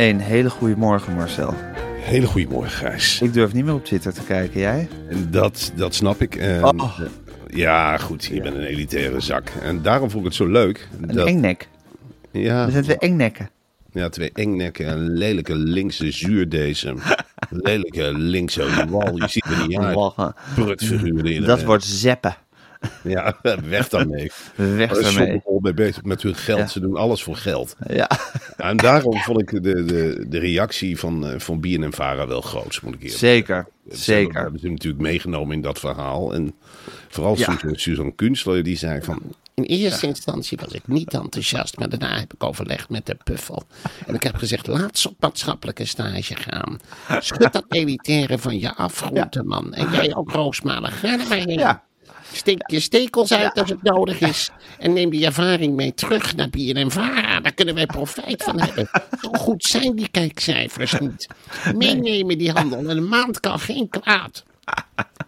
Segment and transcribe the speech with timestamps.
[0.00, 1.54] Een hele goede morgen Marcel.
[2.00, 3.20] Hele goedemorgen, Gijs.
[3.20, 4.88] Ik durf niet meer op Twitter te kijken, jij?
[5.28, 6.34] Dat, dat snap ik.
[6.62, 6.98] Oh.
[7.46, 9.48] Ja, goed, je bent een elitaire zak.
[9.62, 10.88] En daarom vond ik het zo leuk.
[11.00, 11.68] Een Dat, engnek.
[12.32, 13.50] ja, We zijn twee engnekken.
[13.92, 16.98] ja, twee engnekken en lelijke linkse zuurdesem.
[17.50, 19.16] lelijke linkse wal.
[19.16, 20.32] Je ziet er niet uit.
[20.54, 21.42] Prutfiguren in.
[21.42, 22.36] Dat wordt zeppen.
[23.02, 24.30] Ja, weg daarmee.
[24.54, 25.32] Weg daarmee.
[25.32, 26.58] Shopbol mee bezig met hun geld.
[26.58, 26.66] Ja.
[26.66, 27.76] Ze doen alles voor geld.
[27.88, 28.10] Ja.
[28.56, 32.80] En daarom vond ik de, de, de reactie van, eh, van Bien Vara wel groot,
[32.82, 33.66] moet ik eerlijk Zeker.
[33.90, 34.42] Ze Zeker.
[34.42, 36.34] hebben ze natuurlijk meegenomen in dat verhaal.
[36.34, 36.54] En
[37.08, 37.44] vooral Ja.
[37.52, 39.22] Susan, Susan Kunstler, die zei van...
[39.54, 43.62] In eerste instantie was ik niet enthousiast, maar daarna heb ik overlegd met de puffel.
[44.06, 46.78] En ik heb gezegd, laat ze op maatschappelijke stage gaan.
[47.18, 49.74] Schud dat elitaire van je af, groenteman.
[49.74, 51.58] En jij ook, Roosmalen, ga er maar heen.
[51.58, 51.82] Ja.
[52.32, 54.50] Steek je stekels uit als het nodig is.
[54.78, 56.48] En neem die ervaring mee terug naar
[56.86, 57.40] Vara.
[57.40, 58.88] Daar kunnen wij profijt van hebben.
[59.20, 61.26] Zo goed zijn die kijkcijfers niet.
[61.74, 62.78] Meenemen die handel.
[62.78, 64.44] En een maand kan geen kwaad.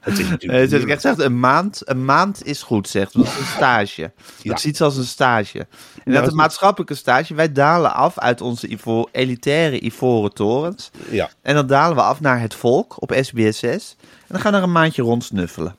[0.00, 3.12] Het is natuurlijk ik echt zegt, een maand, een maand is goed, zegt.
[3.12, 4.12] Dat is een stage.
[4.42, 5.66] Dat is iets als een stage.
[6.04, 7.34] En dat een maatschappelijke stage.
[7.34, 10.90] Wij dalen af uit onze ivo- elitaire ivoren torens.
[11.10, 13.96] Ja, En dan dalen we af naar het volk op SBS 6.
[14.00, 15.76] En dan gaan we er een maandje rondsnuffelen.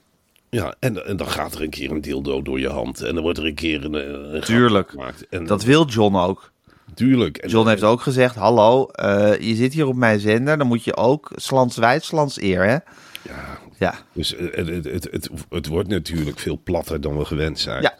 [0.54, 3.02] Ja en, en dan gaat er een keer een dildo door je hand.
[3.02, 4.90] En dan wordt er een keer een, een grap Tuurlijk.
[4.90, 5.28] gemaakt.
[5.28, 6.52] En, Dat wil John ook.
[6.94, 7.36] tuurlijk.
[7.36, 10.58] En, John heeft ook gezegd, hallo, eh, je zit hier op mijn zender.
[10.58, 12.76] Dan moet je ook slans wijd, slans eer, hè?
[13.28, 17.58] Ja, Ja, dus het, het, het, het, het wordt natuurlijk veel platter dan we gewend
[17.58, 17.82] zijn.
[17.82, 17.94] ja.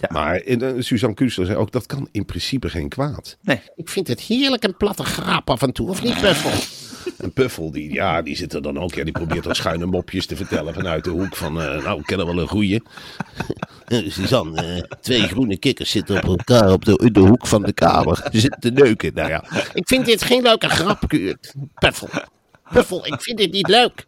[0.00, 0.08] Ja.
[0.12, 3.36] Maar en, eh, Suzanne Kunstler zei ook, dat kan in principe geen kwaad.
[3.42, 6.50] Nee, Ik vind het heerlijk een platte grap af en toe, of niet, puffel?
[7.18, 8.94] En Puffel, die, ja, die zit er dan ook.
[8.94, 11.60] Ja, die probeert dan schuine mopjes te vertellen vanuit de hoek van...
[11.62, 12.82] eh, nou, ik ken er wel een goeie.
[13.86, 17.62] Eh, Suzanne, eh, twee groene kikkers zitten op elkaar op de, in de hoek van
[17.62, 18.16] de kamer.
[18.32, 19.14] Ze zitten te neuken.
[19.14, 19.44] Nou ja,
[19.74, 21.02] Ik vind dit geen leuke grap,
[21.74, 22.08] Puffel.
[22.72, 24.06] Puffel, ik vind dit niet leuk.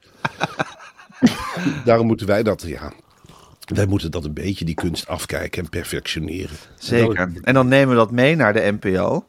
[1.85, 2.93] daarom moeten wij dat, ja...
[3.75, 6.57] Wij moeten dat een beetje, die kunst, afkijken en perfectioneren.
[6.79, 7.33] zeker.
[7.43, 9.25] En dan nemen we dat mee naar de NPO.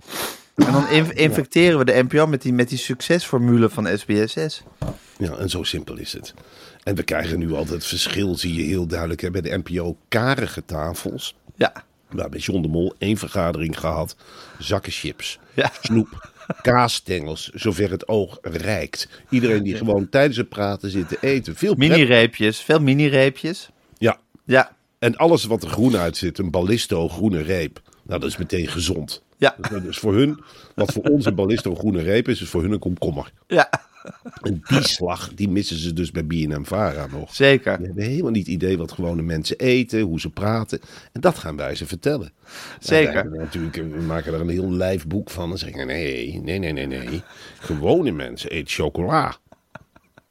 [0.56, 4.64] En dan inf- infecteren we de NPO met die, met die succesformule van SBS 6.
[5.18, 6.34] Ja, en zo simpel is het.
[6.84, 9.98] En we krijgen nu altijd het verschil, zie je heel duidelijk, hè, bij de NPO
[10.08, 11.36] karige tafels.
[11.56, 14.16] Ja, We hebben bij John de Mol één vergadering gehad.
[14.60, 15.72] Zakken chips, Ja.
[15.82, 16.30] snoep,
[16.62, 19.08] kaasstengels, zover het oog reikt.
[19.30, 21.56] Iedereen die gewoon tijdens het praten zit te eten.
[21.56, 23.70] Veel mini-reepjes, veel mini-reepjes.
[24.52, 27.82] Ja, en alles wat er groen uitzit, een ballisto groene reep.
[28.04, 29.24] Nou, dat is meteen gezond.
[29.38, 30.40] ja, Dus voor hun,
[30.76, 33.32] wat voor ons een ballisto groene reep is, is voor hun een komkommer.
[33.48, 33.70] ja,
[34.42, 37.36] En die slag, die missen ze dus bij BNM Vara nog.
[37.36, 37.78] zeker.
[37.80, 40.80] We hebben helemaal niet idee wat gewone mensen eten, hoe ze praten.
[41.12, 42.32] En dat gaan wij ze vertellen.
[42.80, 43.16] Zeker.
[43.16, 45.52] En wij natuurlijk, we maken er een heel lijf boek van.
[45.52, 47.22] En zeggen nee, nee, nee, nee, nee.
[47.60, 49.36] Gewone mensen eten chocola.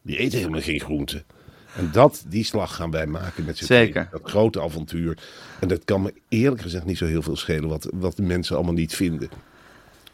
[0.02, 1.24] Die eten helemaal geen groenten.
[1.80, 4.08] En dat, die slag gaan wij maken met z'n Zeker.
[4.10, 5.18] Dat grote avontuur.
[5.60, 8.56] En dat kan me eerlijk gezegd niet zo heel veel schelen wat, wat de mensen
[8.56, 9.30] allemaal niet vinden.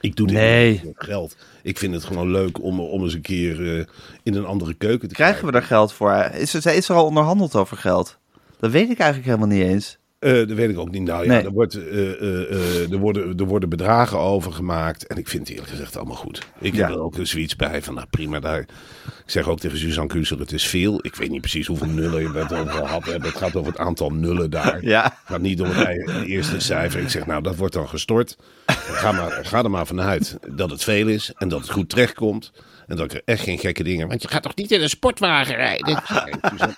[0.01, 0.71] Ik doe dit Nee.
[0.71, 1.37] niet voor geld.
[1.63, 3.85] Ik vind het gewoon leuk om, om eens een keer eh,
[4.23, 6.13] in een andere keuken te Krijgen we daar geld voor?
[6.15, 8.19] Is er, is er al onderhandeld over geld?
[8.59, 9.99] Dat weet ik eigenlijk helemaal niet eens.
[10.19, 11.03] Eh, dat weet ik ook niet.
[11.03, 11.43] Nou ja, Nee.
[11.45, 15.07] er, wordt, eh, eh, er, worden, er worden bedragen over gemaakt.
[15.07, 16.47] En ik vind het eerlijk gezegd allemaal goed.
[16.61, 16.87] Ik Ja.
[16.87, 18.41] heb er ook zoiets bij van, nou prima.
[18.41, 18.59] Daar.
[18.61, 20.99] Ik zeg ook tegen Suzanne Kuster, het is veel.
[21.03, 23.25] Ik weet niet precies hoeveel nullen je het over gehad hebt.
[23.27, 24.85] Het gaat over het aantal nullen daar.
[24.85, 25.03] Ja.
[25.03, 27.01] Het gaat niet om het eerste cijfer.
[27.01, 28.37] Ik zeg, nou dat wordt dan gestort.
[28.67, 31.33] Ga, maar, ga er maar vanuit dat het veel is.
[31.37, 32.53] En dat het goed terechtkomt.
[32.87, 34.09] En dat ik er echt geen gekke dingen...
[34.09, 35.97] Want je gaat toch niet in een sportwagen rijden?
[35.97, 36.75] Ik zeg, "Nee, Suzanne,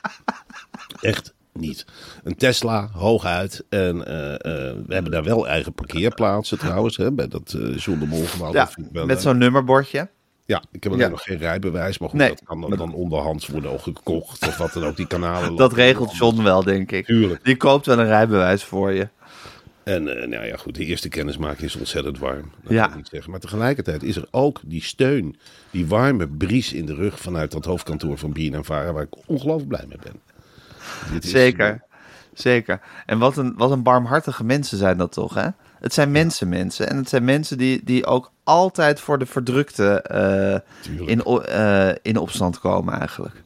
[1.01, 1.87] Echt niet.
[2.25, 3.65] Een Tesla, hooguit.
[3.69, 6.97] En eh, eh, we hebben daar wel eigen parkeerplaatsen trouwens.
[6.97, 8.53] Hè, bij dat eh John de Mol gebouw.
[8.53, 8.69] Ja,
[9.05, 10.09] met zo'n nummerbordje.
[10.47, 11.11] Ja, ik heb alleen Ja.
[11.11, 11.99] nog geen rijbewijs.
[11.99, 12.29] Maar goed, Nee.
[12.29, 14.47] dat kan dan, dan onderhands worden gekocht.
[14.47, 15.57] Of wat dan ook, die kanalen.
[15.57, 16.17] Dat regelt.
[16.17, 17.05] John wel, denk ik.
[17.05, 17.45] Tuurlijk.
[17.45, 19.09] Die koopt wel een rijbewijs voor je.
[19.85, 22.51] En nou ja, goed, de eerste kennismaking is ontzettend warm.
[22.63, 22.81] Dat Ja.
[22.83, 23.31] kan ik niet zeggen.
[23.31, 25.37] Maar tegelijkertijd is er ook die steun,
[25.71, 29.17] die warme bries in de rug vanuit dat hoofdkantoor van Bien en Vara, waar ik
[29.29, 30.21] ongelooflijk blij mee ben.
[31.21, 31.87] Zeker.
[32.33, 32.81] Zeker.
[33.07, 35.49] En wat een, wat een barmhartige mensen zijn dat toch, hè?
[35.81, 36.89] Het zijn mensen, mensen.
[36.89, 42.17] En het zijn mensen die, die ook altijd voor de verdrukte eh, in, eh, in
[42.17, 43.43] opstand komen, eigenlijk.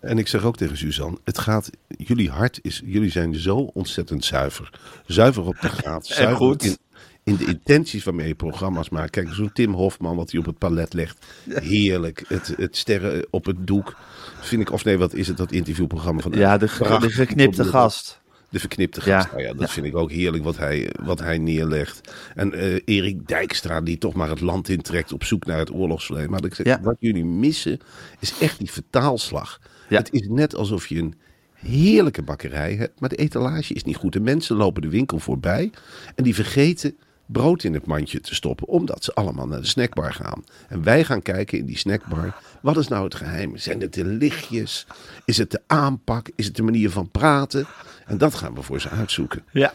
[0.00, 4.24] En ik zeg ook tegen Suzanne, het gaat, jullie hart is, jullie zijn zo ontzettend
[4.24, 4.70] zuiver.
[5.06, 6.06] Zuiver op de graad.
[6.16, 6.62] Zuiver goed.
[6.64, 6.76] In,
[7.26, 9.10] in de intenties waarmee je programma's maakt.
[9.10, 11.26] Kijk, zo'n Tim Hofman, wat hij op het palet legt.
[11.48, 12.24] Heerlijk.
[12.28, 13.96] Het, het sterren op het doek.
[14.40, 17.64] Vind ik, of nee, wat is het, dat interviewprogramma van Ja, de, ge- de geknipte
[17.64, 18.20] gast.
[18.48, 19.20] De verknipte Ja.
[19.20, 19.32] gast.
[19.32, 22.12] Nou ja, dat vind ik ook heerlijk wat hij, wat hij neerlegt.
[22.34, 26.30] En eh, Erik Dijkstra, die toch maar het land intrekt op zoek naar het oorlogsverleden.
[26.30, 26.80] Maar ik zeg, Ja.
[26.82, 27.78] wat jullie missen,
[28.20, 29.60] is echt die vertaalslag.
[29.88, 29.98] Ja.
[29.98, 31.14] Het is net alsof je een
[31.54, 34.12] heerlijke bakkerij hebt, maar de etalage is niet goed.
[34.12, 35.70] De mensen lopen de winkel voorbij
[36.14, 36.96] en die vergeten
[37.26, 40.44] brood in het mandje te stoppen, omdat ze allemaal naar de snackbar gaan.
[40.68, 43.56] En wij gaan kijken in die snackbar, wat is nou het geheim?
[43.56, 44.86] Zijn het de lichtjes?
[45.24, 46.28] Is het de aanpak?
[46.34, 47.66] Is het de manier van praten?
[48.06, 49.44] En dat gaan we voor ze uitzoeken.
[49.52, 49.72] Ja.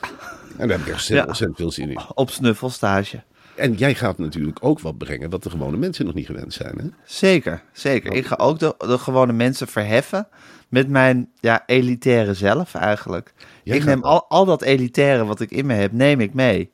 [0.58, 1.26] En daar heb ik echt Ja.
[1.26, 2.00] ontzettend veel zin in.
[2.14, 3.24] Op snuffelstage.
[3.56, 6.78] En jij gaat natuurlijk ook wat brengen wat de gewone mensen nog niet gewend zijn.
[6.78, 6.86] Hè?
[7.06, 8.14] Zeker, zeker.
[8.14, 10.28] Ik ga ook de, de gewone mensen verheffen
[10.70, 13.34] met mijn ja, elitaire zelf eigenlijk.
[13.64, 16.72] Jij ik neem al, al dat elitaire wat ik in me heb, neem ik mee.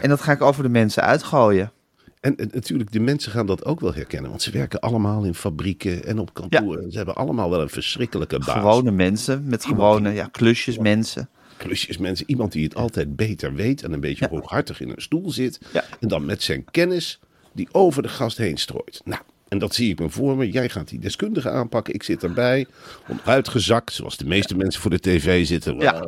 [0.00, 1.72] En dat ga ik over de mensen uitgooien.
[2.20, 4.30] En, en natuurlijk, de mensen gaan dat ook wel herkennen.
[4.30, 6.90] Want ze werken allemaal in fabrieken en op kantoren.
[6.90, 8.58] Ze hebben allemaal wel een verschrikkelijke baas.
[8.58, 11.28] Gewone mensen met gewone ja, klusjes mensen.
[11.56, 12.30] klusjes mensen.
[12.30, 15.60] Iemand die het altijd beter weet en een beetje hooghartig in een stoel zit.
[16.00, 17.20] En dan met zijn kennis
[17.52, 19.00] die over de gast heen strooit.
[19.04, 19.22] Nou,
[19.52, 20.50] en dat zie ik me voor me.
[20.50, 21.94] Jij gaat die deskundige aanpakken.
[21.94, 22.66] Ik zit erbij,
[23.08, 25.78] onderuitgezakt, zoals de meeste mensen voor de tv zitten.
[25.78, 26.06] Ja.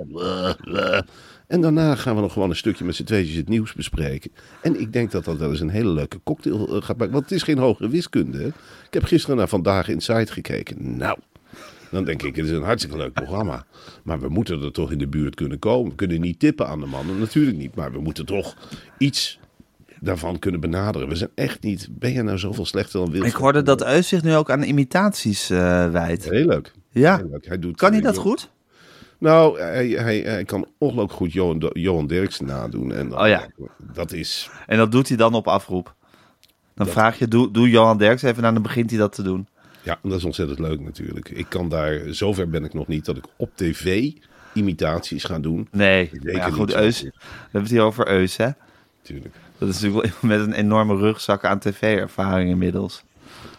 [1.47, 4.31] En daarna gaan we nog gewoon een stukje met z'n tweetjes het nieuws bespreken.
[4.63, 7.13] En ik denk dat dat wel eens een hele leuke cocktail eh, gaat maken.
[7.13, 8.47] Want het is geen hogere wiskunde.
[8.87, 10.97] Ik heb gisteren naar Vandaag Inside gekeken.
[10.97, 11.19] Nou,
[11.91, 13.67] dan denk ik, het is een hartstikke leuk programma.
[14.03, 15.91] Maar we moeten er toch in de buurt kunnen komen.
[15.91, 17.75] We kunnen niet tippen aan de mannen, natuurlijk niet.
[17.75, 18.57] Maar we moeten toch
[18.99, 19.39] iets
[20.05, 21.09] daarvan kunnen benaderen.
[21.09, 21.89] We zijn echt niet...
[21.91, 23.33] Ben je nou zoveel slechter dan Wilfred?
[23.33, 26.31] Ik hoorde dat Eus zich nu ook aan imitaties eh wijdt.
[26.31, 26.73] Heel leuk.
[26.91, 27.17] Ja.
[27.17, 27.47] Heel leuk.
[27.47, 28.51] Hij doet, Kan hij dat goed?
[29.19, 32.93] Nou, hij, hij, hij kan ongelooflijk goed Johan, Johan Derksen nadoen.
[32.93, 33.47] En dan- Oh ja.
[33.93, 34.51] Dat is...
[34.67, 35.95] En dat doet hij dan op afroep.
[36.75, 39.47] Dan vraag je, doe, doe Johan Derks even en dan begint hij dat te doen.
[39.83, 41.29] Ja, dat is ontzettend leuk natuurlijk.
[41.29, 42.01] Ik kan daar...
[42.07, 44.11] Zover ben ik nog niet dat ik op tv
[44.53, 45.69] imitaties ga doen.
[45.71, 47.01] Nee, ja, goed, Eus.
[47.03, 47.11] We
[47.43, 48.49] hebben het hier over Eus, hè?
[49.03, 49.35] Natuurlijk.
[49.67, 53.03] Dat is natuurlijk met een enorme rugzak aan tv-ervaring inmiddels.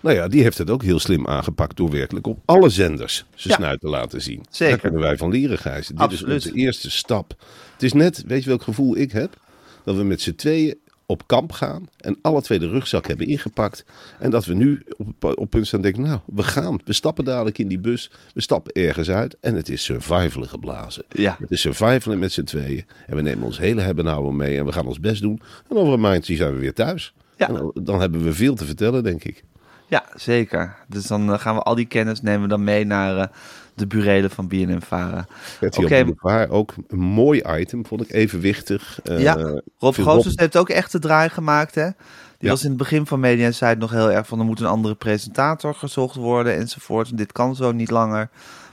[0.01, 3.53] Nou ja, die heeft het ook heel slim aangepakt door werkelijk op alle zenders zijn
[3.53, 3.55] Ja.
[3.55, 4.45] snuit te laten zien.
[4.49, 4.71] Zeker.
[4.73, 5.87] Daar kunnen wij van leren, Gijs.
[5.87, 6.35] Dit Absoluut.
[6.35, 7.33] is onze eerste stap.
[7.73, 9.37] Het is net, weet je welk gevoel ik heb?
[9.83, 13.85] Dat we met z'n tweeën op kamp gaan en alle twee de rugzak hebben ingepakt.
[14.19, 16.79] En dat we nu op, op punt staan denken, nou, we gaan.
[16.85, 21.03] We stappen dadelijk in die bus, we stappen ergens uit en het is survivalen geblazen.
[21.09, 21.35] Ja.
[21.39, 24.57] Het is survivalen met z'n tweeën en we nemen ons hele hebben en houden mee
[24.57, 25.41] en we gaan ons best doen.
[25.69, 27.13] En over een maandje zijn we weer thuis.
[27.37, 27.47] Ja.
[27.47, 29.43] Dan, dan hebben we veel te vertellen, denk ik.
[29.87, 30.75] Ja, zeker.
[30.87, 33.27] Dus dan eh, gaan we al die kennis nemen we dan mee naar eh,
[33.75, 35.27] de burelen van BNN Vara.
[35.61, 35.77] Oké.
[35.83, 38.99] op Boulevard, ook een mooi item, vond ik evenwichtig.
[39.03, 41.83] Eh, ja, Rob viel Goossens heeft ook echt de draai gemaakt, hè?
[41.85, 41.93] Die
[42.37, 42.49] Ja.
[42.49, 44.39] was in het begin van Media Insight nog heel erg van...
[44.39, 47.09] er moet een andere presentator gezocht worden enzovoort.
[47.09, 48.29] En dit kan zo niet langer.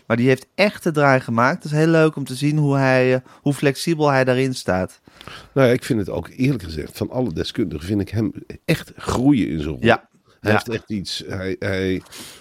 [0.06, 1.62] Maar die heeft echt de draai gemaakt.
[1.62, 5.00] Het is heel leuk om te zien hoe, hij, eh, hoe flexibel hij daarin staat.
[5.54, 8.32] Nou ja, ik vind het ook eerlijk gezegd, van alle deskundigen vind ik hem
[8.64, 9.78] echt groeien in zijn rol.
[9.80, 10.08] Ja.
[10.42, 11.78] Hij heeft echt iets, hij, hij,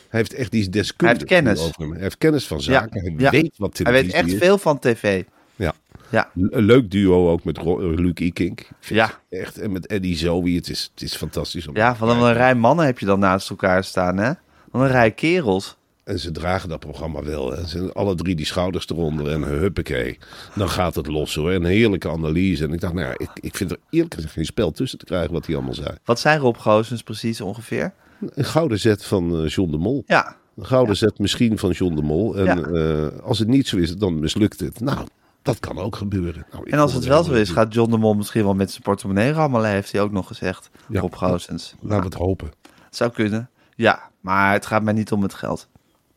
[0.10, 1.24] hij heeft echt iets deskundigs.
[1.30, 1.60] Hij heeft kennis.
[1.68, 1.92] over hem.
[1.92, 3.02] Hij heeft kennis van zaken.
[3.02, 3.30] Hij Ja.
[3.30, 4.40] weet wat Hij televisie weet echt is.
[4.40, 5.24] veel van tv.
[5.56, 5.74] Ja.
[6.10, 8.68] Ja, Een leuk duo ook met eh, Luc Ikink.
[8.80, 9.12] Ja.
[9.30, 9.58] Echt.
[9.60, 10.56] En met Eddie Zoe.
[10.56, 11.68] Het is, het is fantastisch.
[11.68, 14.32] Om ja van een rij mannen heb je dan naast elkaar staan, hè?
[14.72, 15.78] Van een rij kerels.
[16.04, 17.56] En ze dragen dat programma wel.
[17.58, 20.18] En ze hebben alle drie die schouders eronder en huppakee.
[20.56, 21.52] Dan gaat het los hoor.
[21.52, 22.64] Een heerlijke analyse.
[22.64, 25.06] En ik dacht, nou ja, ik, ik vind er eerlijk gezegd geen spel tussen te
[25.06, 25.90] krijgen wat hij allemaal zei.
[26.06, 27.94] Wat zijn Rob Goossens precies ongeveer?
[28.34, 30.04] Een gouden zet van eh, John de Mol.
[30.08, 32.38] Ja, Een gouden zet misschien van John de Mol.
[32.38, 32.58] En Ja.
[32.58, 34.80] eh, als het niet zo is, dan mislukt het.
[34.80, 35.08] Nou,
[35.42, 36.46] dat kan ook gebeuren.
[36.52, 38.82] Nou, en als het wel zo is, gaat John de Mol misschien wel met zijn
[38.84, 40.70] portemonnee rammelen, heeft hij ook nog gezegd.
[40.90, 41.00] Ja.
[41.00, 41.76] Rob Goossens.
[41.82, 42.52] Laten we het hopen.
[42.90, 43.50] Zou kunnen.
[43.76, 45.68] Ja, maar het gaat mij niet om het geld.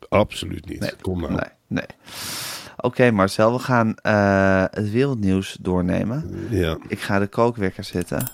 [0.09, 0.95] Absoluut niet.
[1.01, 1.31] Kom nou.
[1.33, 1.85] Nee, nee.
[2.77, 6.47] Oké Marcel, we gaan eh, het wereldnieuws doornemen.
[6.49, 8.31] Ja, Ik ga de kookwekker zetten.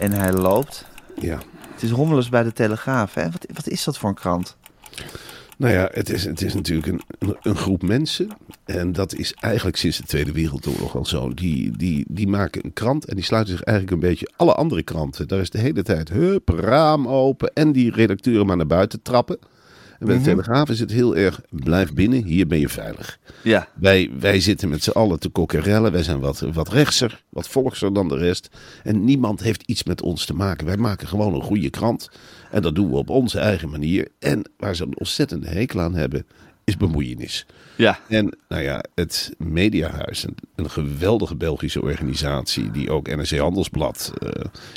[0.00, 0.86] En hij loopt.
[1.20, 1.38] ja.
[1.72, 3.30] Het is rommelens bij de Telegraaf, hè?
[3.30, 4.56] Wat, wat is dat voor een krant?
[5.58, 8.28] Nou ja, het is, het is natuurlijk een, een, een groep mensen.
[8.64, 11.34] En dat is eigenlijk sinds de Tweede Wereldoorlog al zo.
[11.34, 14.82] Die, die, die maken een krant en die sluiten zich eigenlijk een beetje alle andere
[14.82, 15.28] kranten.
[15.28, 19.38] Daar is de hele tijd hup, raam open en die redacteuren maar naar buiten trappen.
[19.98, 23.18] En bij de Telegraaf is het heel erg, blijf binnen, hier ben je veilig.
[23.42, 25.92] Ja, Wij, wij zitten met z'n allen te kokkerellen.
[25.92, 28.48] Wij zijn wat, wat rechtser, wat volkser dan de rest.
[28.82, 30.66] En niemand heeft iets met ons te maken.
[30.66, 32.10] Wij maken gewoon een goede krant.
[32.50, 34.08] En dat doen we op onze eigen manier.
[34.18, 36.26] En waar ze een ontzettende hekel aan hebben,
[36.64, 37.46] is bemoeienis.
[37.76, 37.98] ja.
[38.08, 42.70] En nou ja, het Mediahuis, een, een geweldige Belgische organisatie...
[42.70, 44.30] die ook NRC Handelsblad eh,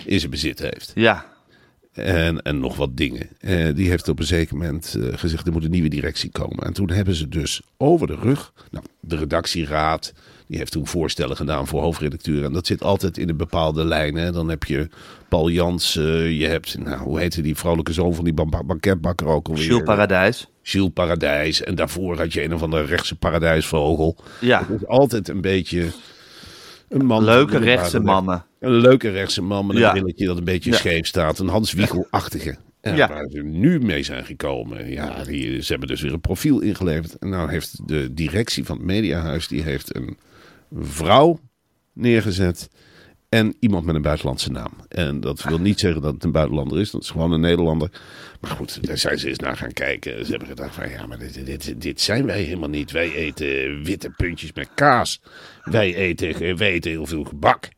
[0.05, 0.91] in zijn bezit heeft.
[0.95, 1.25] Ja,
[2.03, 3.27] En, en nog wat dingen.
[3.39, 6.65] Eh, die heeft op een zeker moment eh, gezegd, er moet een nieuwe directie komen.
[6.65, 10.13] En toen hebben ze dus over de rug, nou, de redactieraad,
[10.47, 12.43] die heeft toen voorstellen gedaan voor hoofdredacteur.
[12.43, 14.15] En dat zit altijd in een bepaalde lijn.
[14.15, 14.31] Hè.
[14.31, 14.87] Dan heb je
[15.29, 19.47] Paul Jans, je hebt, nou, hoe heette die vrouwelijke zoon van die ban- banketbakker ook
[19.47, 19.63] alweer?
[19.65, 20.47] Jules Paradijs.
[20.63, 21.63] Gilles Paradijs.
[21.63, 24.15] En daarvoor had je een of andere rechtse paradijsvogel.
[24.41, 25.87] Ja, Het is altijd een beetje
[26.89, 27.23] een man.
[27.23, 28.45] leuke rechtse mannen.
[28.59, 29.91] een leuke rechtse man met een Ja.
[29.91, 30.77] brilletje dat een beetje Ja.
[30.77, 31.39] scheef staat.
[31.39, 32.57] Een Hans Wiegel-achtige.
[32.81, 33.07] Ja.
[33.07, 34.89] waar ze nu mee zijn gekomen.
[34.91, 37.17] Ja, die, ze hebben dus weer een profiel ingeleverd.
[37.17, 39.47] En nou heeft de directie van het Mediahuis...
[39.47, 40.17] die heeft een
[40.81, 41.39] vrouw
[41.93, 42.69] neergezet...
[43.29, 44.71] en iemand met een buitenlandse naam.
[44.87, 46.91] En dat wil niet zeggen dat het een buitenlander is.
[46.91, 47.89] Dat is gewoon een Nederlander.
[48.41, 50.25] Maar goed, daar zijn ze eens naar gaan kijken.
[50.25, 50.89] Ze hebben gedacht van...
[50.89, 52.91] ja, maar dit, dit, dit zijn wij helemaal niet.
[52.91, 55.21] Wij eten witte puntjes met kaas.
[55.63, 57.69] Wij eten, wij eten heel veel gebak.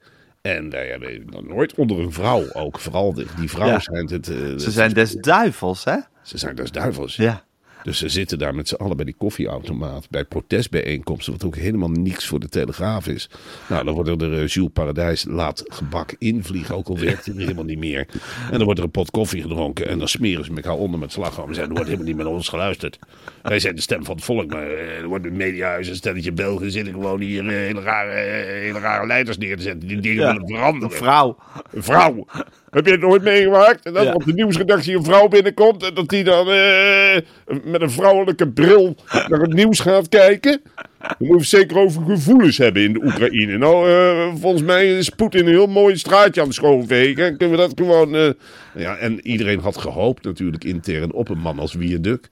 [0.42, 2.80] En wij hebben nog nooit onder een vrouw ook.
[2.80, 3.80] Vooral die vrouwen Ja.
[3.94, 4.28] zijn het...
[4.30, 5.98] eh, Ze zijn des duivels, hè?
[6.24, 7.16] Ze zijn dus duivels.
[7.16, 7.44] Ja.
[7.84, 10.10] Dus ze zitten daar met z'n allen bij die koffieautomaat.
[10.10, 13.30] Bij protestbijeenkomsten, wat ook helemaal niks voor de Telegraaf is.
[13.70, 16.76] Nou, dan wordt er eh, Jules Paradijs laat gebak invliegen.
[16.76, 18.08] Ook al werkt hij er helemaal niet meer.
[18.46, 19.88] En dan wordt er een pot koffie gedronken.
[19.88, 21.48] En dan smeren ze elkaar onder met slagroom.
[21.48, 23.00] En zeggen, er wordt helemaal niet met ons geluisterd.
[23.42, 24.52] Wij zijn de stem van het volk.
[24.52, 28.12] Maar eh, er wordt een mediahuis, een stelletje Belgen zitten gewoon hier eh, hele, rare,
[28.12, 29.88] eh, hele rare leiders neer te zetten.
[29.88, 30.32] Die dingen Ja.
[30.34, 30.90] willen veranderen.
[30.92, 31.38] Een vrouw.
[31.72, 32.26] Een vrouw.
[32.72, 33.86] Heb je het nooit meegemaakt?
[33.86, 34.14] En dat Ja.
[34.14, 37.18] op de nieuwsredactie een vrouw binnenkomt en dat die dan eh,
[37.64, 38.96] met een vrouwelijke bril
[39.28, 40.62] naar het nieuws gaat kijken?
[41.00, 43.58] Dan moet je zeker over gevoelens hebben in de Oekraïne.
[43.58, 47.26] Nou, eh, volgens mij is Poetin een heel mooi straatje aan het schoonvegen.
[47.26, 48.16] En Kunnen we dat gewoon...
[48.16, 48.30] eh,
[48.76, 52.30] ja, en iedereen had gehoopt natuurlijk intern op een man als Wierduk.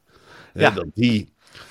[0.54, 0.70] Ja.
[0.72, 1.30] Dat die...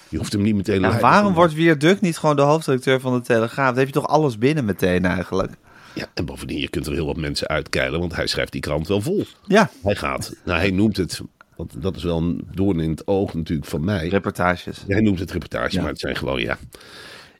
[0.08, 0.84] Je hoeft hem niet meteen...
[0.84, 3.68] En waarom wordt Wierduk niet gewoon de hoofdredacteur van de Telegraaf?
[3.68, 5.52] Dan heb je toch alles binnen meteen eigenlijk?
[5.94, 8.88] Ja, en bovendien, je kunt er heel wat mensen uitkeilen, want hij schrijft die krant
[8.88, 9.24] wel vol.
[9.46, 11.20] Ja, Hij gaat, nou hij noemt het,
[11.56, 14.08] want dat is wel een doorn in het oog natuurlijk van mij.
[14.08, 14.84] reportages.
[14.86, 15.80] Hij noemt het reportage, Ja.
[15.80, 16.58] maar het zijn gewoon, ja.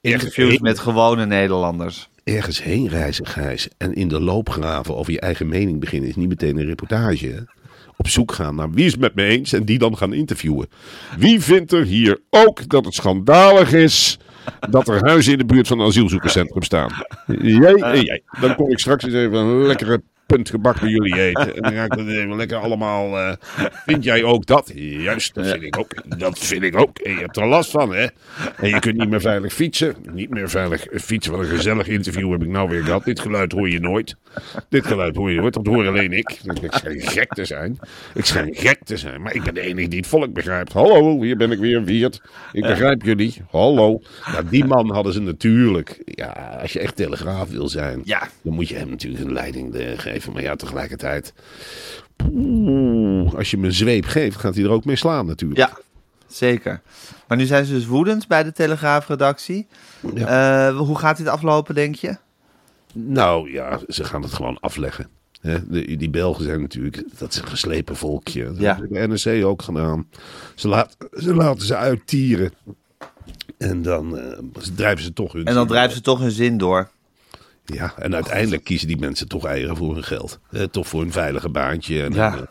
[0.00, 2.08] Interviews heen- met gewone Nederlanders.
[2.24, 3.68] Ergens heen reizen, Gijs.
[3.76, 7.46] En in de loopgraven over je eigen mening beginnen is niet meteen een reportage.
[7.98, 10.68] Op zoek gaan naar wie is het met me eens en die dan gaan interviewen.
[11.18, 14.18] Wie vindt er hier ook dat het schandalig is
[14.70, 16.90] dat er huizen in de buurt van een asielzoekerscentrum staan?
[17.42, 18.22] Jij jij.
[18.40, 21.54] Dan kom ik straks eens even een lekkere punt gebak bij jullie eten.
[21.54, 23.18] En dan ga ik dat even lekker allemaal...
[23.18, 23.32] eh,
[23.86, 24.72] vind jij ook dat?
[24.74, 26.18] Juist, dat vind ik ook.
[26.18, 26.98] Dat vind ik ook.
[26.98, 28.06] En je hebt er last van, hè?
[28.56, 29.94] En je kunt niet meer veilig fietsen.
[30.12, 31.32] Niet meer veilig fietsen.
[31.32, 33.04] Wat een gezellig interview heb ik nou weer gehad.
[33.04, 34.16] Dit geluid hoor je nooit.
[34.68, 35.54] Dit geluid hoor je nooit.
[35.54, 36.30] Dat hoor alleen ik.
[36.60, 37.78] Ik schijn gek te zijn.
[38.14, 39.22] Ik schijn gek te zijn.
[39.22, 40.72] Maar ik ben de enige die het volk begrijpt.
[40.72, 42.22] Hallo, hier ben ik weer, Wiert.
[42.52, 43.34] Ik begrijp jullie.
[43.50, 44.00] Hallo.
[44.32, 46.02] Nou, die man hadden ze natuurlijk.
[46.04, 48.00] Ja, als je echt telegraaf wil zijn.
[48.04, 48.28] Ja.
[48.42, 49.98] Dan moet je hem natuurlijk een leiding eh,
[50.32, 51.32] Maar ja, tegelijkertijd.
[53.36, 55.60] Als je hem een zweep geeft, gaat hij er ook mee slaan natuurlijk.
[55.60, 55.78] Ja,
[56.26, 56.80] zeker.
[57.28, 59.66] Maar nu zijn ze dus woedend bij de Telegraafredactie.
[60.14, 62.16] Eh, hoe gaat dit aflopen, denk je?
[62.92, 65.08] Nou ja, ze gaan het gewoon afleggen.
[65.98, 68.44] Die Belgen zijn natuurlijk, dat is een geslepen volkje.
[68.44, 68.74] Dat Ja.
[68.88, 70.08] de NRC ook gedaan.
[70.54, 72.52] Ze, laat, ze laten ze uittieren.
[73.58, 74.38] En dan eh,
[74.74, 76.90] drijven ze toch hun En dan zin drijven ze toch hun zin door.
[77.74, 80.38] Ja, en uiteindelijk kiezen die mensen toch eieren voor hun geld.
[80.50, 82.02] Eh, toch voor een veilige baantje.
[82.02, 82.34] En, Ja.
[82.36, 82.42] eh,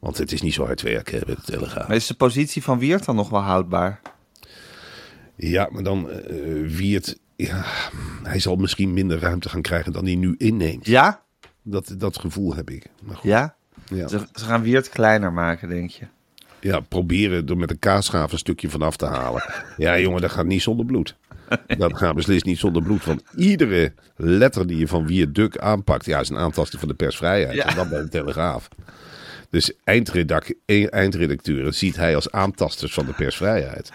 [0.00, 1.86] Want het is niet zo hard werken met de Telegraaf.
[1.88, 4.00] Maar is de positie van Wiert dan nog wel houdbaar?
[5.36, 6.26] Ja, maar dan eh
[6.66, 7.64] Wiert, ja,
[8.22, 10.86] hij zal misschien minder ruimte gaan krijgen dan hij nu inneemt.
[10.86, 11.22] Ja?
[11.62, 12.86] Dat, dat gevoel heb ik.
[13.02, 13.54] Maar goed, Ja?
[13.88, 14.08] ja.
[14.08, 16.04] Ze, ze gaan Wiert kleiner maken, denk je?
[16.60, 19.42] ja, proberen er met een kaasschaaf een stukje vanaf te halen.
[19.76, 21.16] Ja, jongen, dat gaat niet zonder bloed.
[21.78, 23.04] Dat gaat beslist niet zonder bloed.
[23.04, 26.94] Want iedere letter die je van Wiert Duk aanpakt, ja, is een aantasting van de
[26.94, 27.54] persvrijheid.
[27.54, 27.66] Ja.
[27.66, 28.68] En dat bij de Telegraaf.
[29.50, 33.92] Dus eindredak, e- eindredacteuren ziet hij als aantasters van de persvrijheid.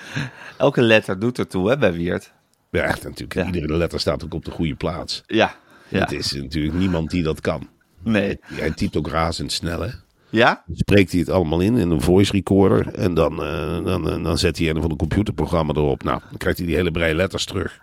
[0.57, 2.31] Elke letter doet ertoe, hè, bij Wiert?
[2.69, 3.33] Ja, echt natuurlijk.
[3.33, 3.45] Ja.
[3.45, 5.23] Iedere letter staat ook op de goede plaats.
[5.27, 5.55] Ja.
[5.87, 5.99] ja.
[5.99, 7.69] Het is natuurlijk niemand die dat kan.
[8.03, 8.39] Nee.
[8.41, 9.89] Hij typt ook razendsnel, hè?
[10.29, 10.63] Ja?
[10.73, 12.93] Spreekt hij het allemaal in in een voice recorder.
[12.93, 16.03] En dan, eh, dan, eh, dan zet hij een van de computerprogramma erop.
[16.03, 17.79] Nou, dan krijgt hij die hele brei letters terug.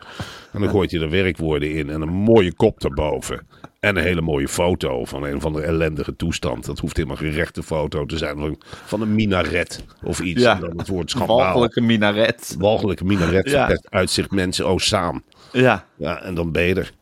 [0.52, 1.90] En dan gooit hij er werkwoorden in.
[1.90, 3.46] En een mooie kop erboven.
[3.80, 6.64] En een hele mooie foto van een van de ellendige toestand.
[6.64, 8.38] Dat hoeft helemaal geen rechte foto te zijn.
[8.38, 10.42] Van, van een minaret of iets.
[10.42, 10.54] Ja.
[10.54, 11.36] En dan het woord schandaal.
[11.36, 12.54] Walgelijke minaret.
[12.58, 13.50] Walgelijke minaret.
[13.50, 13.78] Ja.
[13.82, 14.68] Uitzicht mensen.
[14.68, 15.22] Oh, saam.
[15.52, 15.86] Ja.
[15.96, 16.92] Ja, en dan ben je er.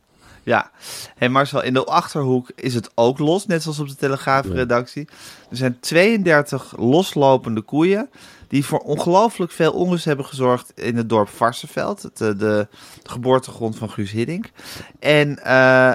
[0.44, 0.70] Ja,
[1.16, 5.08] hey Marcel, in de Achterhoek is het ook los, net zoals op de Telegraafredactie.
[5.50, 8.11] Er zijn 32 loslopende koeien
[8.49, 12.68] die voor ongelooflijk veel onrust hebben gezorgd in het dorp Varsenveld, het, eh, de, de
[13.02, 14.50] geboortegrond van Guus Hiddink.
[14.99, 15.92] En eh,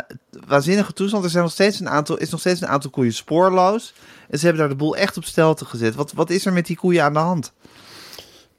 [0.48, 3.94] waanzinnige toestand, er zijn nog steeds een aantal, is nog steeds een aantal koeien spoorloos.
[4.30, 5.96] En ze hebben daar de boel echt op stelte gezet.
[5.96, 7.54] Wat, wat is er met die koeien aan de hand?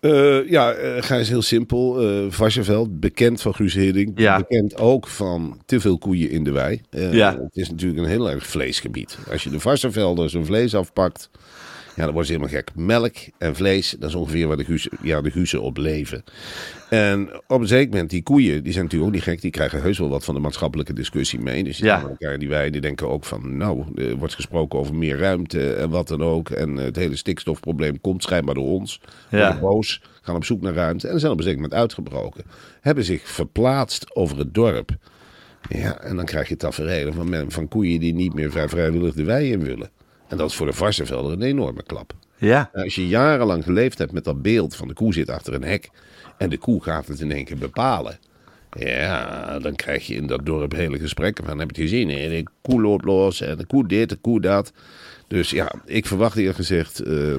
[0.00, 1.96] Eh, ja, eh ga eens heel simpel.
[2.30, 4.18] Varsenveld, bekend van Guus Hiddink.
[4.18, 4.36] Ja.
[4.36, 6.80] Bekend ook van te veel koeien in de wei.
[6.90, 7.38] Ja.
[7.42, 9.18] Het is natuurlijk een heel erg vleesgebied.
[9.30, 11.30] Als je de Varsenvelden zijn vlees afpakt,
[11.98, 12.70] ja, dan wordt ze helemaal gek.
[12.74, 16.24] Melk en vlees, dat is ongeveer waar de Guusen, ja, de Guusen op leven.
[16.90, 19.40] En op een zeker moment, die koeien, die zijn natuurlijk ook niet gek.
[19.40, 21.64] Die krijgen heus wel wat van de maatschappelijke discussie mee.
[21.64, 22.00] Dus die Ja.
[22.00, 22.70] elkaar in die wei.
[22.70, 26.50] Die denken ook van, nou, er wordt gesproken over meer ruimte en wat dan ook.
[26.50, 29.00] En het hele stikstofprobleem komt schijnbaar door ons.
[29.30, 29.58] Ja.
[29.60, 31.08] Boos, gaan op zoek naar ruimte.
[31.08, 32.44] En zijn op een zeker moment uitgebroken.
[32.80, 34.90] Hebben zich verplaatst over het dorp.
[35.68, 39.14] Ja, en dan krijg je tafereelen van, men, van koeien die niet meer vrij vrijwillig
[39.14, 39.90] de wei in willen.
[40.28, 42.12] En dat is voor de Varsenvelder een enorme klap.
[42.36, 45.54] Ja, Nou, Als je jarenlang geleefd hebt met dat beeld van de koe zit achter
[45.54, 45.90] een hek
[46.38, 48.18] en de koe gaat het in één keer bepalen.
[48.78, 52.08] Ja, dan krijg je in dat dorp hele gesprekken van, heb je het gezien?
[52.08, 54.72] De koe loopt los en de koe dit, de koe dat.
[55.28, 57.34] Dus ja, ik verwacht eerlijk gezegd eh,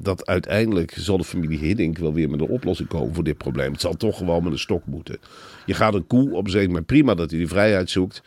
[0.00, 3.72] dat uiteindelijk zal de familie Hiddink wel weer met een oplossing komen voor dit probleem.
[3.72, 5.18] Het zal toch gewoon met een stok moeten.
[5.66, 8.22] Je gaat een koe op een zeker moment prima dat hij die vrijheid zoekt.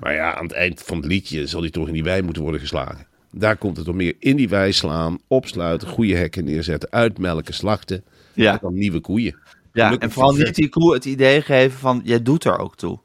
[0.00, 2.42] Maar ja, aan het eind van het liedje zal hij toch in die wei moeten
[2.42, 3.06] worden geslagen.
[3.30, 8.04] Daar komt het om meer in die wei slaan, opsluiten, goede hekken neerzetten, uitmelken, slachten.
[8.34, 8.52] Ja.
[8.52, 9.36] En dan nieuwe koeien.
[9.72, 9.84] ja.
[9.84, 12.76] Gelukkig en vooral voor- niet die koe het idee geven van, jij doet er ook
[12.76, 12.98] toe.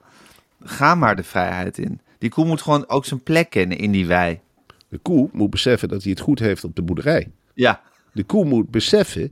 [0.64, 2.02] Ga maar de vrijheid in.
[2.18, 4.40] Die koe moet gewoon ook zijn plek kennen in die wei.
[4.90, 7.32] De koe moet beseffen dat hij het goed heeft op de boerderij.
[7.54, 7.82] Ja,
[8.14, 9.32] De koe moet beseffen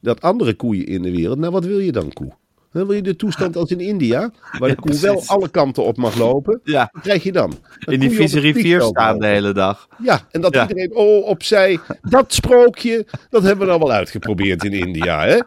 [0.00, 1.38] dat andere koeien in de wereld.
[1.38, 2.32] Nou, wat wil je dan, koe?
[2.72, 5.96] Dan wil je de toestand als in India, waar de koe wel alle kanten op
[5.96, 6.60] mag lopen.
[6.64, 6.88] ja.
[6.92, 7.54] Wat krijg je dan?
[7.78, 9.88] Een in die vieze rivier staan de hele dag.
[10.02, 10.62] Ja, en dat Ja.
[10.68, 11.78] iedereen, oh, opzij.
[12.02, 15.38] Dat sprookje, dat hebben we nou wel uitgeprobeerd in India, hè?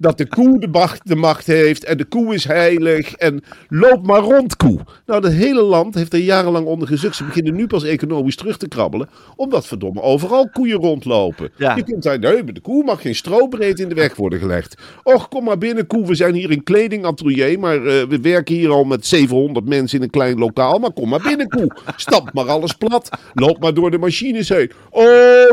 [0.00, 4.06] Dat de koe de macht, de macht heeft en de koe is heilig en loop
[4.06, 4.78] maar rond, koe.
[5.06, 7.16] Nou, het hele land heeft er jarenlang onder gezucht.
[7.16, 11.50] Ze beginnen nu pas economisch terug te krabbelen, omdat verdomme overal koeien rondlopen.
[11.56, 11.76] Ja.
[11.76, 14.76] Je kunt zeggen, nee, de koe mag geen strobreed in de weg worden gelegd.
[15.02, 18.70] Och, kom maar binnen, koe, we zijn hier een kledingatelier, maar eh, we werken hier
[18.70, 20.78] al met 700 mensen in een klein lokaal.
[20.78, 21.76] Maar kom maar binnen, koe.
[21.96, 23.08] Stamp maar alles plat.
[23.34, 24.70] Loop maar door de machines heen.
[24.90, 25.04] Oh,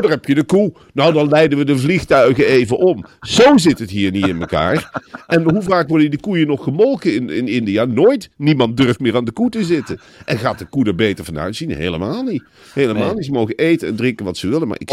[0.01, 0.71] daar heb je de koe.
[0.93, 3.05] Nou, dan leiden we de vliegtuigen even om.
[3.21, 5.01] Zo zit het hier niet in elkaar.
[5.27, 7.85] En hoe vaak worden die koeien nog gemolken in, in India?
[7.85, 8.29] Nooit.
[8.37, 9.99] Niemand durft meer aan de koe te zitten.
[10.25, 11.71] En gaat de koe er beter van uitzien?
[11.71, 12.43] Helemaal niet.
[12.73, 13.13] Helemaal Nee.
[13.15, 13.25] niet.
[13.25, 14.67] Ze mogen eten en drinken wat ze willen.
[14.67, 14.89] Maar ik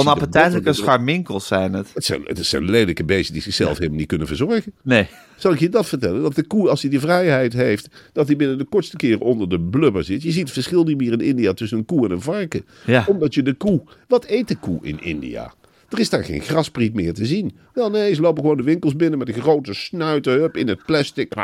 [0.62, 1.90] botten- scharminkels zijn het.
[1.94, 4.72] Het zijn, het zijn lelijke beesten die zichzelf helemaal niet kunnen verzorgen.
[4.82, 5.06] Nee.
[5.36, 6.22] Zal ik je dat vertellen?
[6.22, 9.48] Dat de koe, als hij die vrijheid heeft, dat hij binnen de kortste keer onder
[9.48, 10.22] de blubber zit.
[10.22, 12.64] Je ziet het verschil niet meer in India tussen een koe en een varken.
[12.86, 13.04] Ja.
[13.08, 13.82] Omdat je de koe...
[14.08, 15.52] Wat eet de koe in India?
[15.88, 17.56] Er is daar geen graspriet meer te zien.
[17.72, 20.84] Wel nee, ze lopen gewoon de winkels binnen met een grote snuiten hup, in het
[20.84, 21.34] plastic.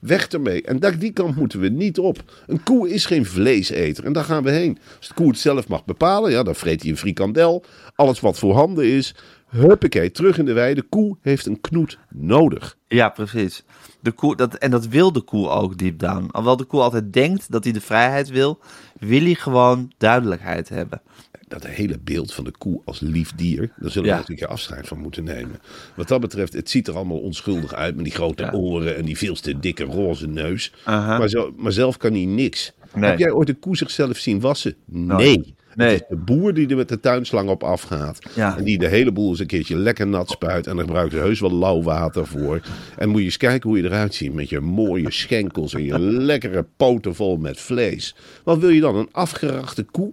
[0.00, 0.62] Weg ermee.
[0.62, 2.18] En daar, die kant moeten we niet op.
[2.46, 4.78] Een koe is geen vleeseter en daar gaan we heen.
[4.98, 7.64] Als de koe het zelf mag bepalen, ja, dan vreet hij een frikandel.
[7.94, 9.14] Alles wat voorhanden is.
[9.48, 10.74] Huppakee, terug in de wei.
[10.74, 12.76] De koe heeft een knoet nodig.
[12.88, 13.64] Ja, precies.
[14.00, 16.26] De koe, dat, en dat wil de koe ook deep down.
[16.30, 18.58] Alhoewel de koe altijd denkt dat hij de vrijheid wil,
[18.98, 21.00] wil hij gewoon duidelijkheid hebben.
[21.48, 24.14] dat hele beeld van de koe als lief dier, daar zullen Ja.
[24.14, 25.60] we natuurlijk afscheid van moeten nemen.
[25.96, 28.52] Wat dat betreft, het ziet er allemaal onschuldig uit met die grote Ja.
[28.52, 30.72] oren en die veel te dikke roze neus.
[30.84, 32.72] Maar, zo, maar zelf kan hij niks.
[32.94, 33.10] Nee.
[33.10, 34.74] Heb jij ooit een koe zichzelf zien wassen?
[34.84, 35.16] Nee.
[35.16, 35.54] Nee.
[35.84, 38.18] Het is de boer die er met de tuinslang op afgaat.
[38.34, 38.56] Ja.
[38.56, 40.66] En die de hele boel eens een keertje lekker nat spuit.
[40.66, 42.60] En daar gebruiken ze heus wel lauw water voor.
[42.96, 44.34] En moet je eens kijken hoe je eruit ziet.
[44.34, 48.14] Met je mooie schenkels en je lekkere poten vol met vlees.
[48.44, 48.96] Wat wil je dan?
[48.96, 50.12] Een afgerachte koe?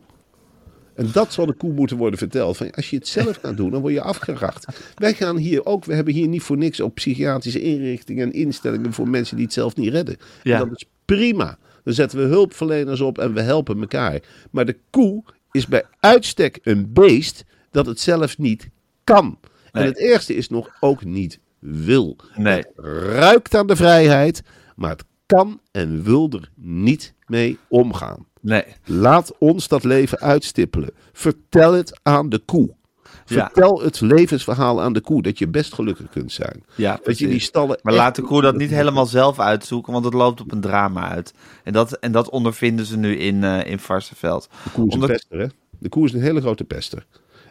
[0.95, 2.57] En dat zal de koe moeten worden verteld.
[2.57, 4.65] Van, als je het zelf gaat doen, dan word je afgeracht.
[4.95, 8.93] Wij gaan hier ook, we hebben hier niet voor niks op psychiatrische inrichtingen en instellingen
[8.93, 10.17] voor mensen die het zelf niet redden.
[10.43, 10.61] Ja.
[10.61, 11.57] En dat is prima.
[11.83, 14.19] Dan zetten we hulpverleners op en we helpen elkaar.
[14.51, 15.23] Maar de koe
[15.55, 18.69] is bij uitstek een beest dat het zelf niet
[19.03, 19.37] kan.
[19.71, 19.83] Nee.
[19.83, 22.15] En het eerste is nog ook niet wil.
[22.35, 22.57] Nee.
[22.57, 22.71] Het
[23.05, 24.43] ruikt aan de vrijheid,
[24.75, 28.27] maar het kan en wil er niet mee omgaan.
[28.41, 28.63] Nee.
[28.85, 30.89] Laat ons dat leven uitstippelen.
[31.13, 32.75] Vertel het aan de koe.
[33.25, 36.63] Vertel het levensverhaal aan de koe, dat je best gelukkig kunt zijn.
[36.75, 37.79] Ja, dat je die stallen.
[37.81, 41.09] Maar laat de koe dat niet helemaal zelf uitzoeken, want het loopt op een drama
[41.09, 41.33] uit.
[41.63, 44.49] En dat, en dat ondervinden ze nu in, eh in Varsenveld.
[44.63, 45.45] De koe is Onder- een pester, hè?
[45.79, 47.05] De koe is een hele grote pester.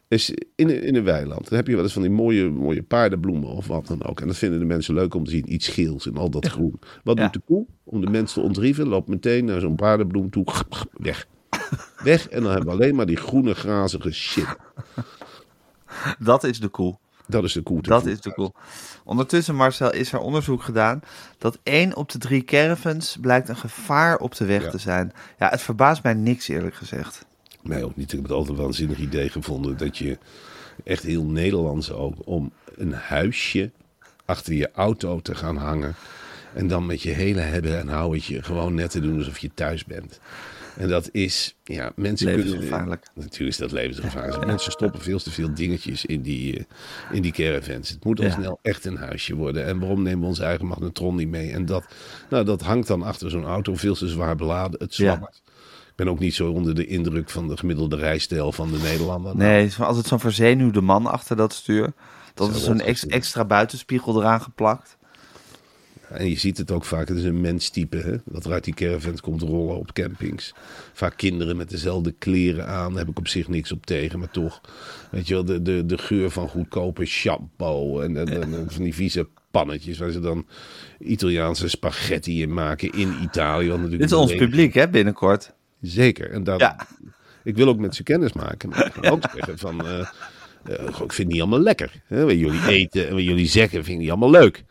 [0.08, 1.48] Is in, een- in een weiland.
[1.48, 4.20] Dan heb je wel eens van die mooie, mooie paardenbloemen of wat dan ook.
[4.20, 5.52] En dat vinden de mensen leuk om te zien.
[5.52, 6.78] Iets geels en al dat groen.
[7.04, 7.22] Wat Ja.
[7.24, 7.66] doet de koe?
[7.84, 10.44] Om de mensen te ontrieven, loopt meteen naar zo'n paardenbloem toe.
[10.92, 11.26] Weg.
[12.02, 12.28] Weg.
[12.28, 14.56] En dan hebben we alleen maar die groene, grazige shit.
[16.18, 16.96] Dat is de koe.
[17.26, 17.82] Dat is de koe.
[17.82, 18.52] Dat is de koe.
[19.04, 21.00] Ondertussen, Marcel, is er onderzoek gedaan
[21.38, 24.70] dat één op de drie caravans blijkt een gevaar op de weg Ja.
[24.70, 25.12] te zijn.
[25.38, 27.24] Ja, het verbaast mij niks, eerlijk gezegd.
[27.62, 28.06] Mij ook niet.
[28.12, 30.18] Ik heb het altijd een waanzinnig idee gevonden dat je
[30.84, 33.70] echt heel Nederlands ook om een huisje
[34.24, 35.94] achter je auto te gaan hangen.
[36.54, 39.84] En dan met je hele hebben en houwetje gewoon net te doen alsof je thuis
[39.84, 40.20] bent.
[40.76, 42.44] En dat is, ja, mensen kunnen...
[42.46, 43.06] Levensgevaarlijk.
[43.14, 44.46] Natuurlijk is dat levensgevaarlijk.
[44.46, 46.64] Mensen stoppen veel te veel dingetjes in die, eh,
[47.12, 47.88] in die caravans.
[47.88, 48.30] Het moet al Ja.
[48.32, 49.64] snel echt een huisje worden.
[49.64, 51.50] En waarom nemen we onze eigen magnetron niet mee?
[51.50, 51.84] En dat,
[52.30, 54.80] nou, dat hangt dan achter zo'n auto veel te zwaar beladen.
[54.80, 55.04] Het Ja.
[55.04, 55.42] zwabbert.
[55.88, 59.36] Ik ben ook niet zo onder de indruk van de gemiddelde rijstijl van de Nederlander.
[59.36, 61.92] Nee, het is altijd zo'n verzenuwde man achter dat stuur.
[62.34, 64.96] Dat Zo is zo'n extra buitenspiegel eraan geplakt.
[66.16, 68.16] En je ziet het ook vaak, het is een menstype, hè?
[68.24, 70.54] dat er uit die caravans komt rollen op campings.
[70.92, 74.30] Vaak kinderen met dezelfde kleren aan, daar heb ik op zich niks op tegen, maar
[74.30, 74.60] toch.
[75.10, 78.82] Weet je wel, de, de, de geur van goedkope shampoo en, en, en- en van
[78.82, 80.46] die vieze pannetjes waar ze dan
[80.98, 83.68] Italiaanse spaghetti in maken in Italië.
[83.68, 85.52] wat natuurlijk Dit is ons publiek, hè, binnenkort.
[85.80, 86.30] Zeker.
[86.30, 86.86] En dat, Ja.
[87.44, 88.68] Ik wil ook met ze kennis maken.
[88.68, 89.86] Maar ik ook zeggen van...
[89.86, 90.00] eh,
[90.64, 92.02] eh, ik vind niet allemaal lekker.
[92.06, 92.24] Hè?
[92.24, 94.64] Wat jullie eten en wat jullie zeggen vind ik niet allemaal leuk.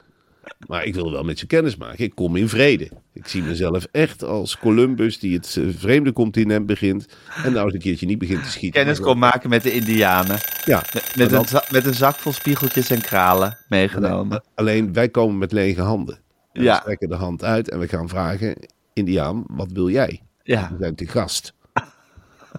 [0.67, 2.03] Maar ik wil wel met ze kennis maken.
[2.03, 2.89] Ik kom in vrede.
[3.13, 7.06] Ik zie mezelf echt als Columbus die het eh, vreemde continent begint.
[7.43, 8.82] En nou eens een keertje niet begint te schieten.
[8.82, 10.38] Kennis kon maken met de Indianen.
[10.65, 14.43] Ja, Met, met, een, met een zak vol spiegeltjes en kralen meegenomen.
[14.56, 16.19] Alleen wij komen met lege handen.
[16.51, 16.73] En Ja.
[16.75, 18.56] We strekken de hand uit en we gaan vragen...
[18.93, 20.21] Indiaan, wat wil jij?
[20.43, 20.69] Ja.
[20.71, 21.53] We zijn te gast.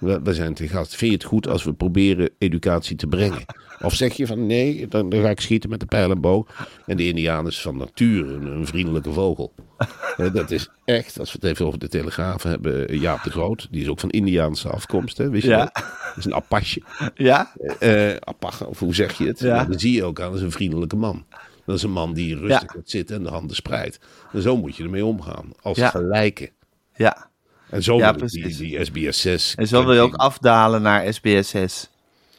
[0.00, 0.94] We, we zijn te gast.
[0.96, 3.44] Vind je het goed als we proberen educatie te brengen?
[3.84, 6.46] Of zeg je van nee, dan, dan ga ik schieten met de pijl
[6.86, 9.52] en de Indiaan is van nature een, een vriendelijke vogel.
[10.16, 13.30] Eh, dat is echt, als we het even over de Telegraaf hebben, eh, Jaap de
[13.30, 13.68] Groot.
[13.70, 15.58] Die is ook van Indiaanse afkomst, hè, wist je Ja.
[15.58, 15.72] dat?
[15.74, 16.82] Dat is een apasje.
[17.14, 17.52] Ja?
[17.78, 19.40] Eh apach, of hoe zeg je het?
[19.40, 19.64] Ja.
[19.64, 21.24] Dan zie je ook aan, dat is een vriendelijke man.
[21.66, 22.66] Dat is een man die rustig Ja.
[22.78, 23.98] gaat zitten en de handen spreidt.
[24.32, 25.50] En zo moet je ermee omgaan.
[25.62, 25.88] Als Ja.
[25.90, 26.50] gelijke.
[26.96, 27.30] Ja.
[27.70, 29.54] En zo Ja, wil die, die SBS 6.
[29.54, 31.90] En zo wil je ook afdalen naar SBSS.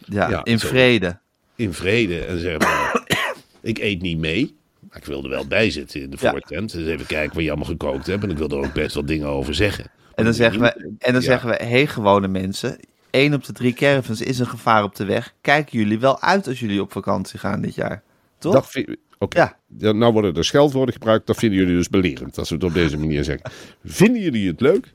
[0.05, 0.67] Ja, Ja, in zo.
[0.67, 1.19] vrede.
[1.55, 2.69] In vrede en zeggen:
[3.61, 4.55] Ik eet niet mee.
[4.89, 6.29] Maar ik wil er wel bij zitten in de Ja.
[6.29, 6.71] voortent.
[6.71, 8.23] Dus even kijken wat je allemaal gekookt hebt.
[8.23, 9.85] En ik wil er ook best wel dingen over zeggen.
[10.15, 11.19] En dan zeggen we, en dan Ja.
[11.21, 12.77] zeggen we, hé gewone mensen,
[13.09, 15.33] één op de drie caravans is een gevaar op de weg.
[15.41, 18.03] Kijken jullie wel uit als jullie op vakantie gaan dit jaar?
[18.39, 18.53] Toch?
[18.53, 18.95] Dat vind.
[19.29, 19.57] Ja,
[19.91, 21.27] nou worden er scheldwoorden gebruikt.
[21.27, 23.51] Dat vinden jullie dus belerend, als we het op deze manier zeggen.
[23.83, 24.93] Vinden jullie het leuk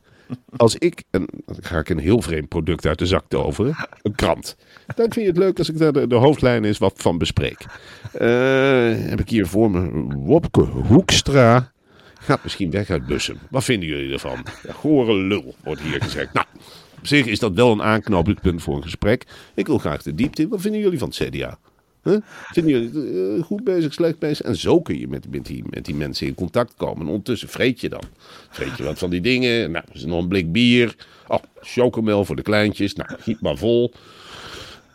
[0.57, 4.15] als ik, en dan ga ik een heel vreemd product uit de zak toveren, een
[4.15, 4.57] krant.
[4.87, 7.67] Dan vind je het leuk als ik daar de, de hoofdlijn is wat van bespreek.
[8.13, 11.73] Eh, heb ik hier voor me Wopke Hoekstra.
[12.19, 13.39] Gaat misschien weg uit Bussum.
[13.51, 14.45] Wat vinden jullie ervan?
[14.83, 16.33] Ja, lul, wordt hier gezegd.
[16.33, 16.47] Nou,
[16.99, 19.27] op zich is dat wel een aanknopingspunt voor een gesprek.
[19.55, 20.49] Ik wil graag de diepte in.
[20.49, 21.59] Wat vinden jullie van het CDA?
[22.03, 22.17] Huh?
[22.55, 24.47] Eh, goed bezig, slecht bezig?
[24.47, 27.01] En zo kun je met, met, die, met die mensen in contact komen.
[27.01, 28.03] En ondertussen vreet je dan.
[28.51, 29.71] Vreet je wat van die dingen.
[29.71, 30.97] Nou, er is nog een blik bier.
[31.29, 32.95] Oh, chocomel voor de kleintjes.
[32.95, 33.93] Nou, giet maar vol.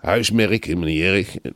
[0.02, 1.38] Huismerk, helemaal niet erg.
[1.38, 1.52] Eh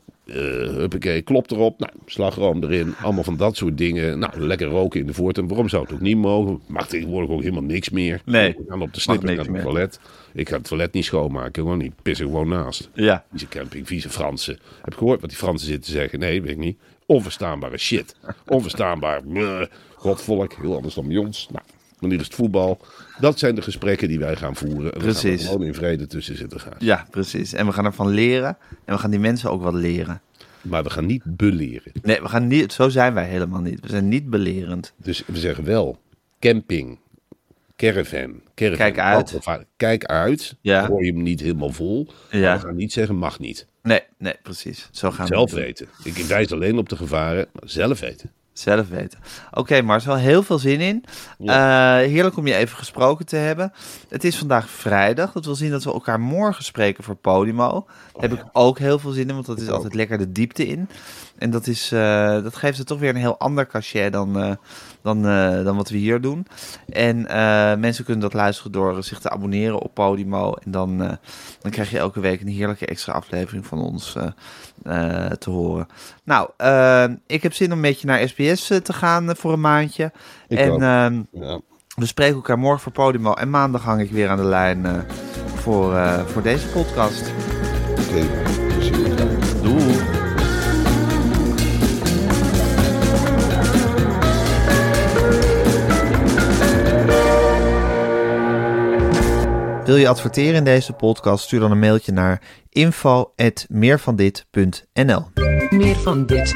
[0.75, 1.79] huppakee, klop erop.
[1.79, 2.95] Nou, slagroom erin.
[3.01, 4.19] Allemaal van dat soort dingen.
[4.19, 5.37] Nou, lekker roken in de voort.
[5.37, 6.59] En waarom zou het ook niet mogen?
[6.67, 8.21] Mag tegenwoordig ook helemaal niks meer.
[8.25, 9.89] Nee, We gaan op de snipper naar het meer.
[10.33, 11.63] Ik ga het toilet niet schoonmaken.
[11.63, 11.93] Gewoon niet.
[12.01, 12.89] Pis er gewoon naast.
[12.93, 13.25] Ja.
[13.29, 14.59] Vieze camping, vieze Fransen.
[14.81, 16.19] Heb je gehoord wat die Fransen zitten te zeggen?
[16.19, 16.77] Nee, weet ik niet.
[17.05, 18.15] Onverstaanbare shit.
[18.47, 19.21] Onverstaanbaar.
[19.95, 21.47] Godvolk, heel anders dan bij ons.
[21.51, 21.63] Nou,
[21.99, 22.79] Wanneer is het voetbal?
[23.19, 24.77] Dat zijn de gesprekken die wij gaan voeren.
[24.77, 25.41] En we gaan Precies.
[25.43, 26.75] er gewoon in vrede tussen zitten gaan.
[26.77, 27.53] Ja, precies.
[27.53, 28.57] En we gaan ervan leren.
[28.85, 30.21] En we gaan die mensen ook wat leren.
[30.61, 31.91] Maar we gaan niet beleren.
[32.01, 33.79] Nee, we gaan niet, zo zijn wij helemaal niet.
[33.79, 34.93] We zijn niet belerend.
[34.97, 35.99] Dus we zeggen wel,
[36.39, 36.99] camping,
[37.79, 38.77] caravan, caravan.
[38.77, 39.39] Kijk uit.
[39.77, 40.55] Kijk uit.
[40.61, 40.85] Ja.
[40.85, 42.07] Gooi hem niet helemaal vol.
[42.31, 42.55] Ja.
[42.55, 43.67] We gaan niet zeggen, mag niet.
[43.81, 44.89] Nee, nee, precies.
[44.91, 45.87] Zo gaan Zelf weten.
[46.03, 48.31] Ik wijs alleen op de gevaren, maar zelf weten.
[48.53, 49.19] Zelf weten.
[49.51, 51.03] Oké, Marcel, heel veel zin in.
[51.37, 53.73] Eh, heerlijk om je even gesproken te hebben.
[54.09, 55.31] Het is vandaag vrijdag.
[55.31, 57.87] Dat wil zien dat we elkaar morgen spreken voor Podimo.
[58.13, 60.67] Daar heb ik ook heel veel zin in, want dat is altijd lekker de diepte
[60.67, 60.89] in.
[61.37, 64.51] En dat, is, eh, dat geeft het toch weer een heel ander cachet dan, eh,
[65.13, 66.47] dan, eh, dan wat we hier doen.
[66.89, 70.53] En eh, mensen kunnen dat luisteren door zich te abonneren op Podimo.
[70.53, 71.11] En dan, eh,
[71.61, 74.17] dan krijg je elke week een heerlijke extra aflevering van ons
[75.39, 75.87] te horen.
[76.23, 76.49] Nou,
[77.27, 80.11] ik heb zin om met je naar SBS te gaan voor een maandje.
[80.47, 81.59] Ik en ehm, Ja.
[81.95, 83.33] we spreken elkaar morgen voor Podimo.
[83.33, 85.05] En maandag hang ik weer aan de lijn
[85.55, 87.31] voor, voor deze podcast.
[87.91, 88.68] Oké.
[99.89, 101.43] Wil je adverteren in deze podcast?
[101.43, 105.25] Stuur dan een mailtje naar info.meervandit.nl
[105.69, 106.53] Meer van dit.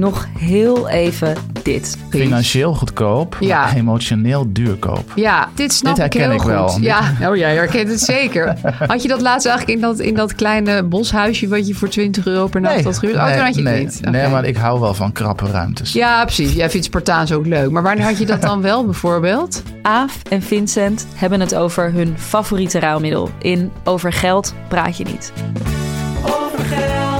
[0.00, 1.96] Nog heel even dit.
[2.10, 3.64] Financieel goedkoop, Ja.
[3.64, 5.12] maar emotioneel duurkoop.
[5.14, 6.50] Ja, dit snap Dit ik herken heel ik goed.
[6.50, 6.78] wel.
[6.80, 8.56] Ja, oh, jij herkent het zeker.
[8.86, 11.48] Had je dat laatst eigenlijk in dat, in dat kleine boshuisje...
[11.48, 13.16] wat je voor 20 euro per nacht had gehuurd?
[13.18, 14.00] Oh, toen had je het nee, niet.
[14.10, 15.92] nee, maar ik hou wel van krappe ruimtes.
[15.92, 16.52] Ja, precies.
[16.52, 17.70] Jij vindt Spartaans ook leuk.
[17.70, 19.62] Maar wanneer had je dat dan wel bijvoorbeeld?
[19.82, 23.30] Aaf en Vincent hebben het over hun favoriete ruilmiddel.
[23.38, 25.32] In Over Geld praat je niet.
[26.24, 27.19] Over geld